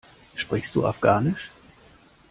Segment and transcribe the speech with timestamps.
[0.33, 1.51] Sprichst du Afghanisch?